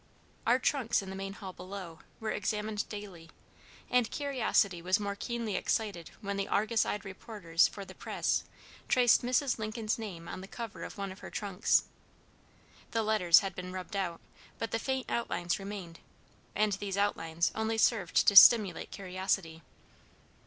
Our 0.47 0.57
trunks 0.57 1.03
in 1.03 1.11
the 1.11 1.15
main 1.15 1.33
hall 1.33 1.53
below 1.53 1.99
were 2.19 2.31
examined 2.31 2.89
daily, 2.89 3.29
and 3.87 4.09
curiosity 4.09 4.81
was 4.81 4.99
more 4.99 5.15
keenly 5.15 5.55
excited 5.55 6.09
when 6.21 6.37
the 6.37 6.47
argus 6.47 6.87
eyed 6.87 7.05
reporters 7.05 7.67
for 7.67 7.85
the 7.85 7.93
press 7.93 8.43
traced 8.87 9.21
Mrs. 9.21 9.59
Lincoln's 9.59 9.99
name 9.99 10.27
on 10.27 10.41
the 10.41 10.47
cover 10.47 10.83
of 10.83 10.97
one 10.97 11.11
of 11.11 11.19
her 11.19 11.29
trunks. 11.29 11.83
The 12.89 13.03
letters 13.03 13.41
had 13.41 13.53
been 13.53 13.73
rubbed 13.73 13.95
out, 13.95 14.19
but 14.57 14.71
the 14.71 14.79
faint 14.79 15.07
outlines 15.07 15.59
remained, 15.59 15.99
and 16.55 16.71
these 16.73 16.97
outlines 16.97 17.51
only 17.53 17.77
served 17.77 18.15
to 18.27 18.35
stimulate 18.35 18.89
curiosity. 18.89 19.61